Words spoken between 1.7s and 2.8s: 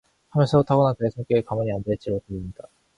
앉아 있지를 못하게 한다.